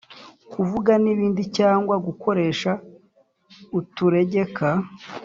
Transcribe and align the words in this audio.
kuvuga 0.51 0.91
n’ibindi 1.03 1.43
cyangwa 1.57 1.95
gukoresha 2.05 2.71
uturegeka 3.79 4.67